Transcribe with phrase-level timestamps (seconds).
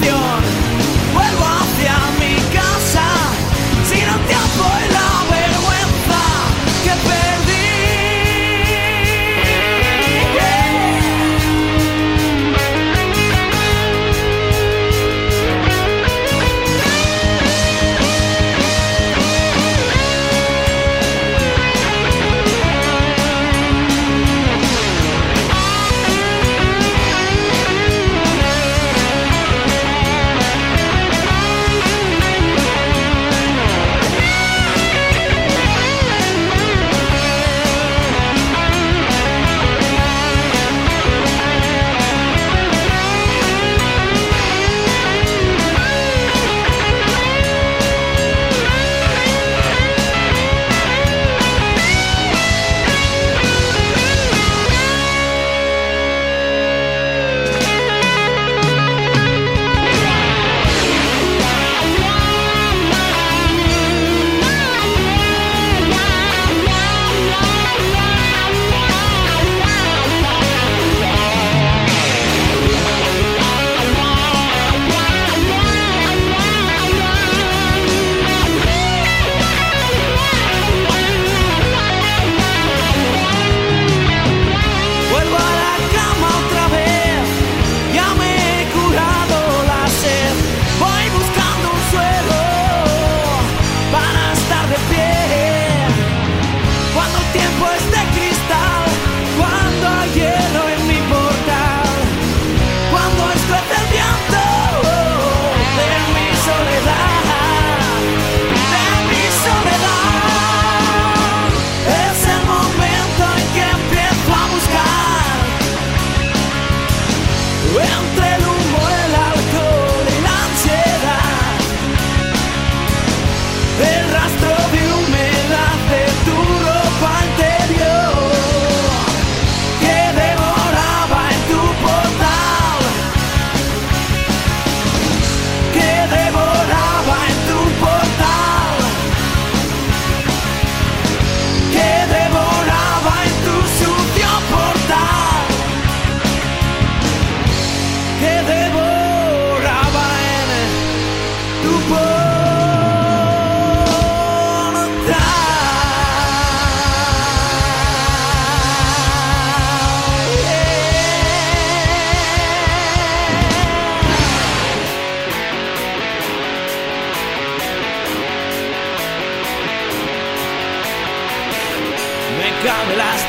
[0.00, 0.41] canción.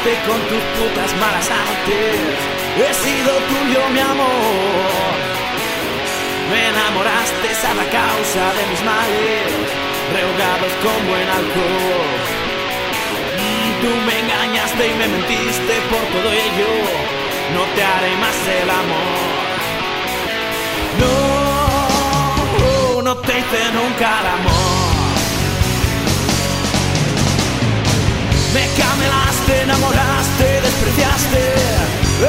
[0.03, 2.19] Con tus putas malas artes.
[2.75, 5.15] He sido tuyo, mi amor.
[6.51, 9.53] Me enamoraste a la causa de mis males,
[10.11, 12.19] rehogados con buen alcohol.
[13.39, 16.71] Mm, tú me engañaste y me mentiste por todo ello.
[17.56, 19.47] No te haré más el amor.
[20.99, 24.82] No, no te hice nunca el amor.
[28.53, 31.44] Me camelaste, enamoraste, despreciaste.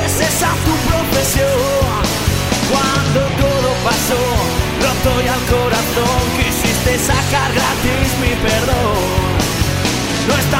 [0.05, 2.01] Es esa tu profesión.
[2.73, 4.23] Cuando todo pasó,
[4.81, 9.35] roto y al corazón, quisiste sacar gratis mi perdón.
[10.27, 10.51] No es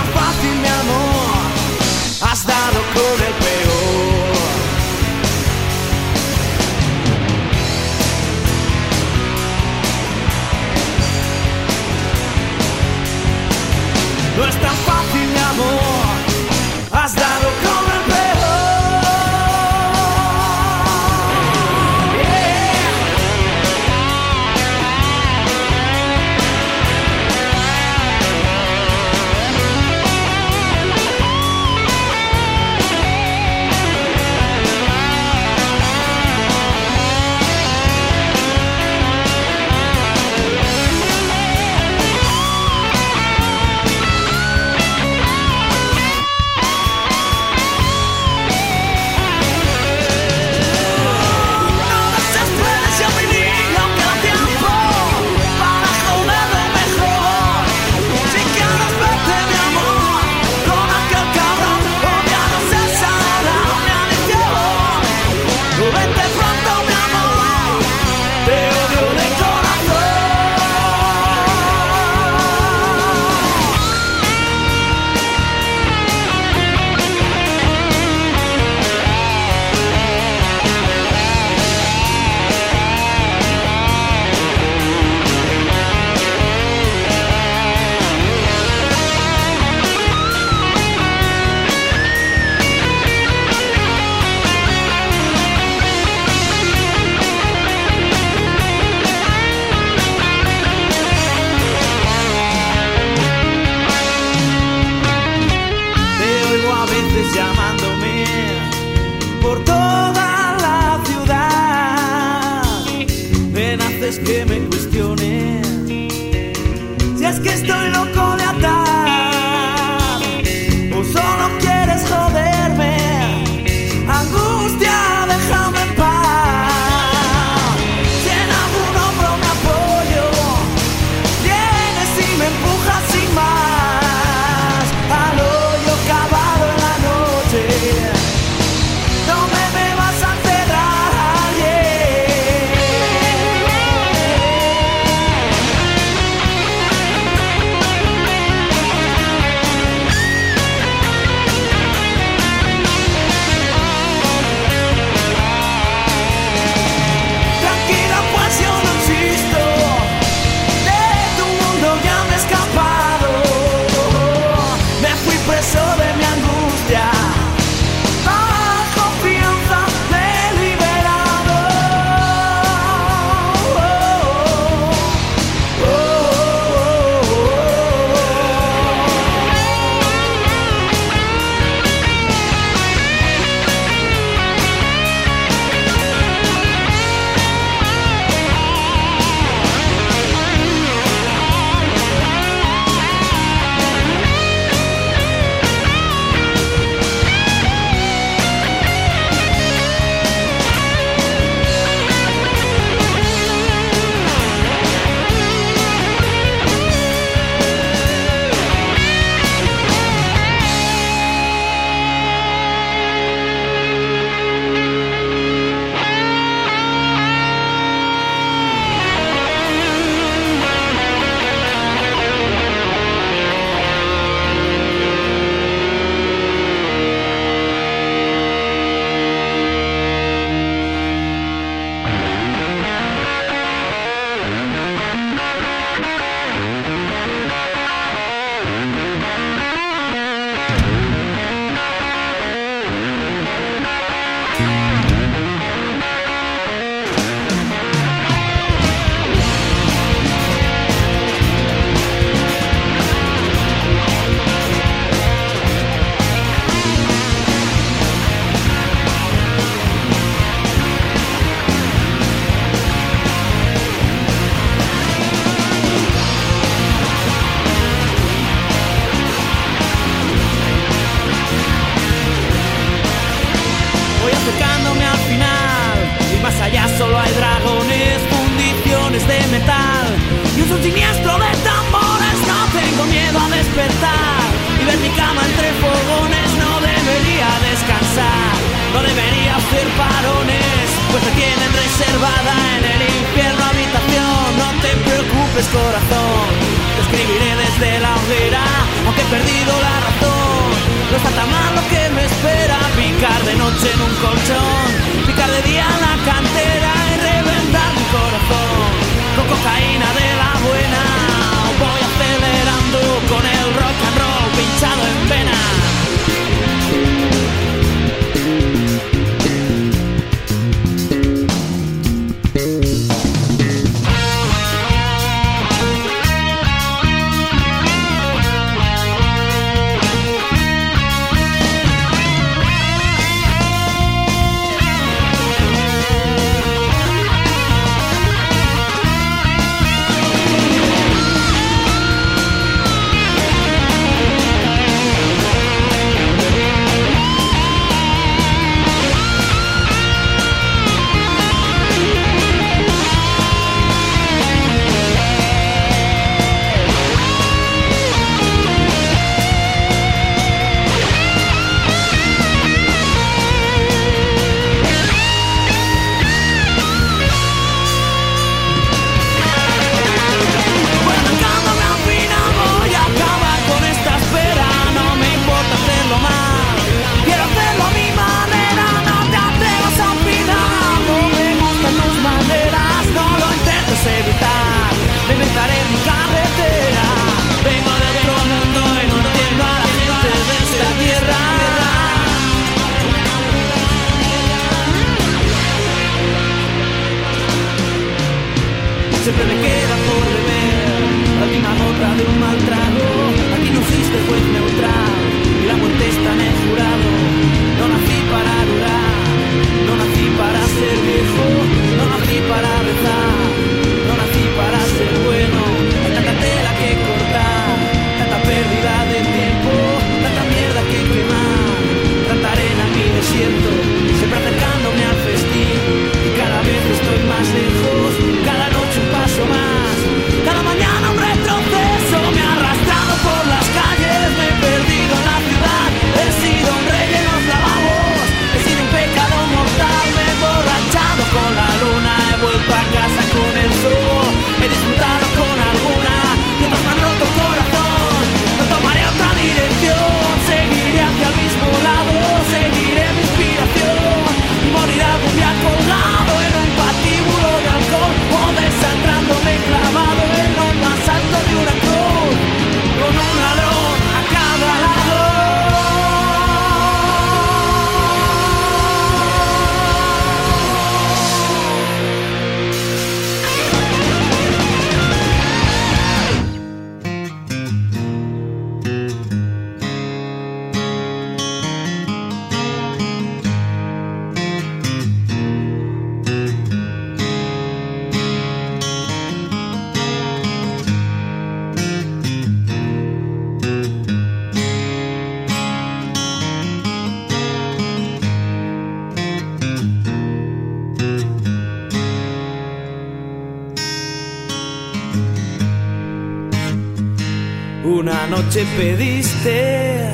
[508.55, 510.11] noche pediste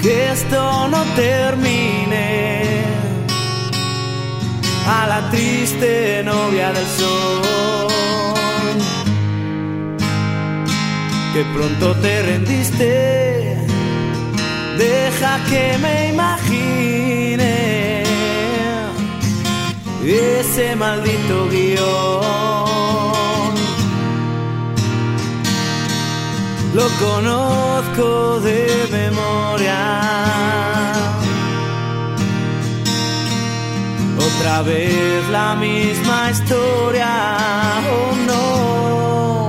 [0.00, 2.62] que esto no termine.
[4.86, 7.88] A la triste novia del sol,
[11.34, 13.56] que pronto te rendiste,
[14.78, 18.04] deja que me imagine
[20.04, 22.65] ese maldito guion
[26.76, 28.58] lo conozco de
[28.92, 29.80] memoria.
[34.28, 37.12] Otra vez la misma historia,
[37.96, 39.48] oh no.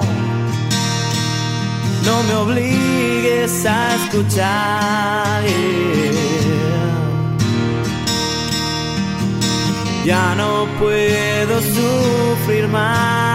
[2.08, 5.44] No me obligues a escuchar.
[10.06, 13.27] Ya no puedo sufrir más.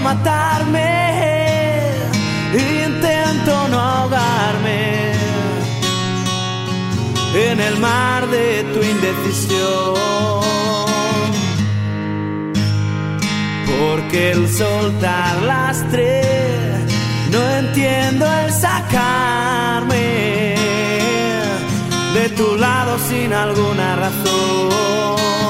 [0.00, 1.90] Matarme,
[2.52, 5.12] intento no ahogarme
[7.34, 9.94] en el mar de tu indecisión.
[13.78, 16.22] Porque el soltar lastre,
[17.32, 20.04] no entiendo el sacarme
[22.14, 25.43] de tu lado sin alguna razón.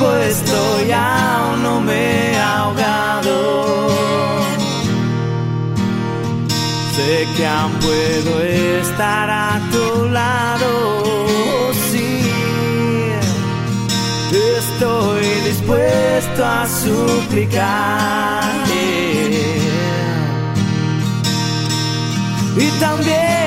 [0.00, 3.88] Vivo estoy, aún no me he ahogado.
[6.96, 10.70] Sé que aún puedo estar a tu lado.
[11.90, 12.22] Sí,
[14.58, 17.60] estoy dispuesto a suplicarte.
[22.56, 23.39] Y también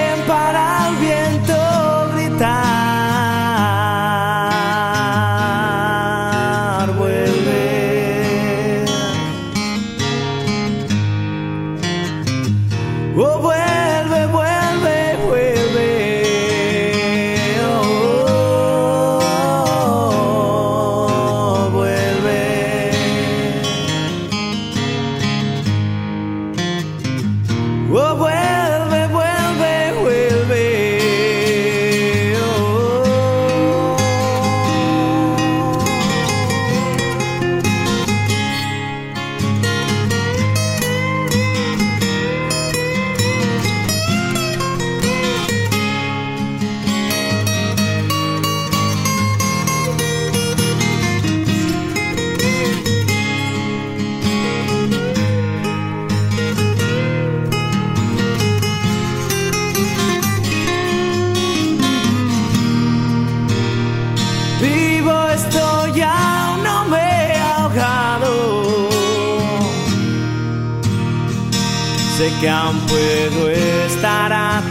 [72.43, 74.61] que aún puedo estar a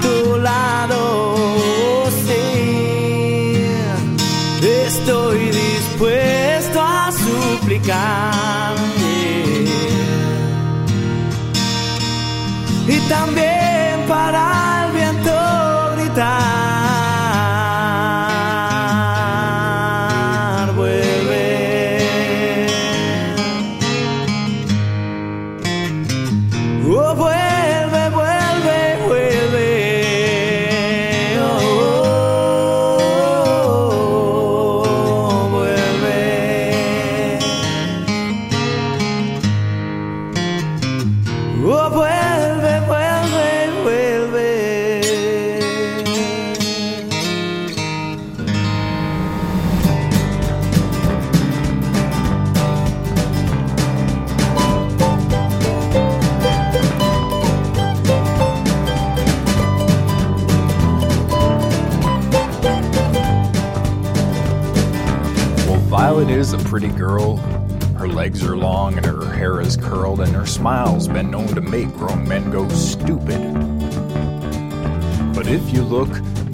[75.72, 76.10] you look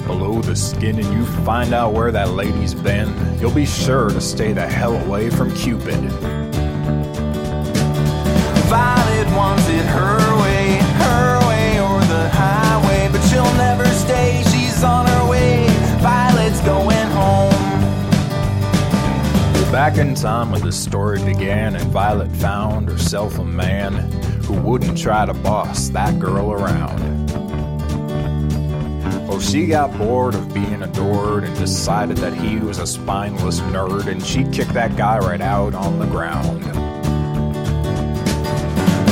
[0.06, 4.20] below the skin and you find out where that lady's been, you'll be sure to
[4.20, 5.98] stay the hell away from Cupid.
[8.68, 14.42] Violet wants it her way, her way or the highway, but she'll never stay.
[14.52, 15.66] She's on her way.
[16.00, 17.52] Violet's going home.
[19.72, 23.94] Back in time when the story began, and Violet found herself a man
[24.44, 27.17] who wouldn't try to boss that girl around.
[29.40, 34.22] She got bored of being adored and decided that he was a spineless nerd, and
[34.22, 36.62] she kicked that guy right out on the ground.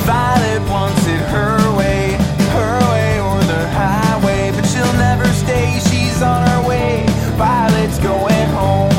[0.05, 2.12] Violet wants it her way,
[2.53, 5.79] her way or the highway, but she'll never stay.
[5.91, 7.05] She's on her way.
[7.37, 8.95] Violet's going home.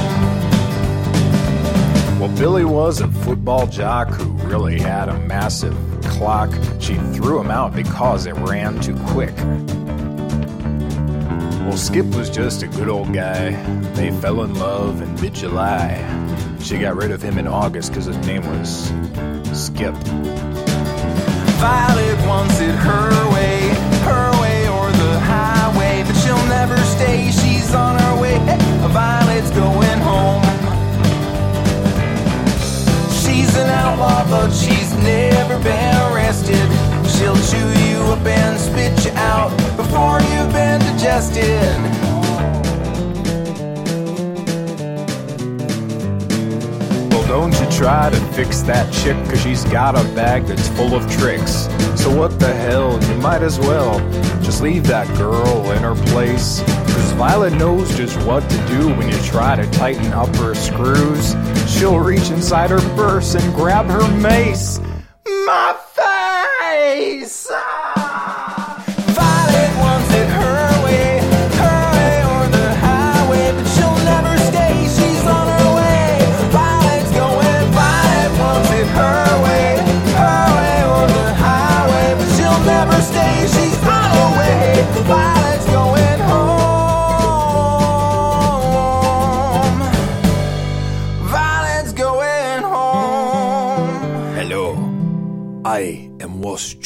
[2.19, 6.51] Well, Billy was a football jock who really had a massive clock.
[6.79, 9.35] She threw him out because it ran too quick.
[11.67, 13.51] Well, Skip was just a good old guy.
[13.91, 15.99] They fell in love in mid July.
[16.61, 18.85] She got rid of him in August because his name was
[19.51, 19.93] Skip.
[21.59, 23.67] Violet wants it her way,
[24.07, 27.31] her way or the highway, but she'll never stay.
[27.31, 28.37] She's on her way.
[28.87, 30.43] Violet's going home.
[33.11, 36.96] She's an outlaw, but she's never been arrested.
[37.17, 41.81] She'll chew you up and spit you out before you've been digested.
[47.11, 50.93] Well, don't you try to fix that chick cause she's got a bag that's full
[50.93, 51.67] of tricks.
[51.99, 53.99] So what the hell, you might as well
[54.43, 56.61] just leave that girl in her place.
[56.61, 61.35] Cause Violet knows just what to do when you try to tighten up her screws.
[61.67, 64.79] She'll reach inside her purse and grab her mace.
[65.25, 65.75] My
[66.77, 67.47] Parabéns!
[67.49, 67.86] Ah!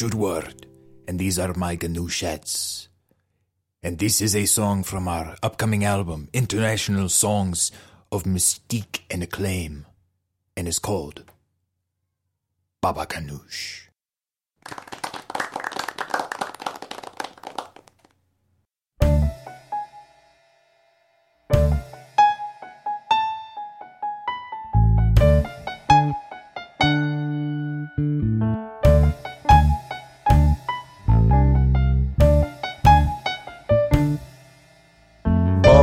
[0.01, 0.65] Was Judward,
[1.07, 2.87] and these are my Ganoushets.
[3.83, 7.71] And this is a song from our upcoming album, International Songs
[8.11, 9.85] of Mystique and Acclaim,
[10.57, 11.23] and is called
[12.81, 13.90] Baba Ganoush.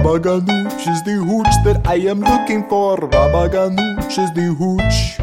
[0.09, 2.97] Baba Ganoush is the hooch that I am looking for.
[2.97, 5.19] Baba Ganoush is the hooch.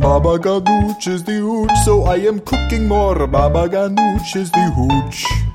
[0.00, 3.26] Baba Ganoush is the hooch, so I am cooking more.
[3.26, 5.45] Baba Ganoush is the hooch.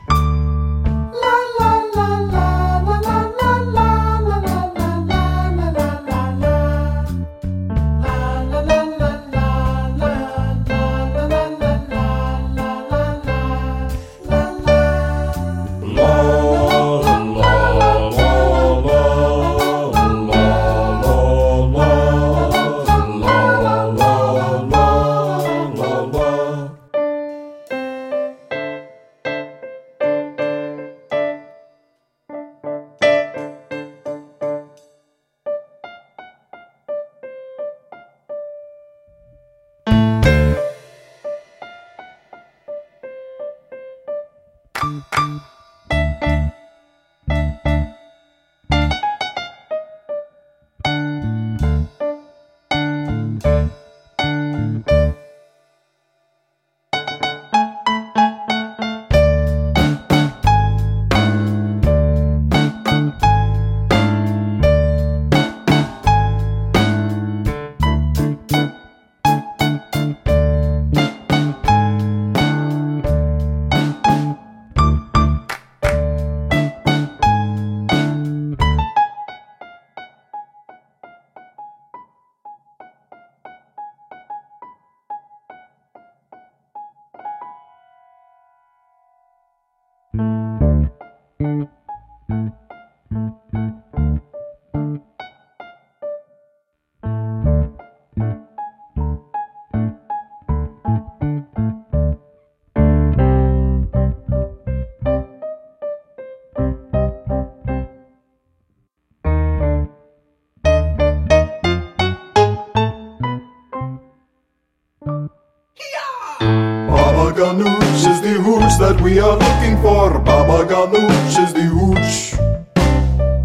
[118.81, 120.17] That we are looking for.
[120.19, 122.33] Baba Ganoush is the hooch.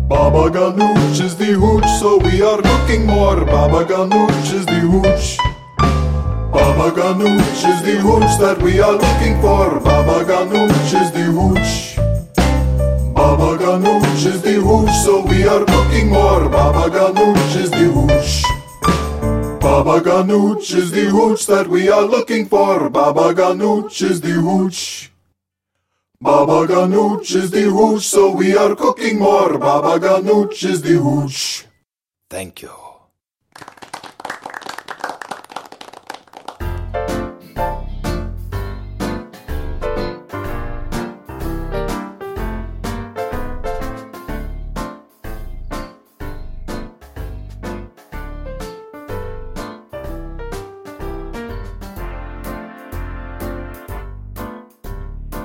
[0.08, 3.44] Baba Ganoush is the hooch, so we are looking more.
[3.44, 5.36] Baba Ganoush is the hooch.
[6.56, 9.78] Baba Ganoush is the hooch that we are looking for.
[9.80, 11.96] Baba Ganoush is the hooch.
[13.14, 16.48] Baba Ganoush is the hooch, so we are looking more.
[16.48, 18.32] Baba Ganoush is the hooch.
[19.60, 22.88] Baba Ganoush is the hooch that we are looking for.
[22.88, 25.10] Baba Ganoush is the hooch.
[26.26, 29.58] Baba Ganoush is the hooch, so we are cooking more.
[29.58, 31.66] Baba Ganoush is the hooch.
[32.28, 32.85] Thank you.